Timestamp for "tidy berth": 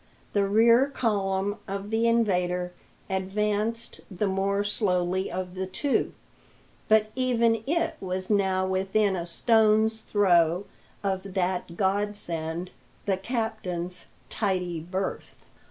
14.31-15.45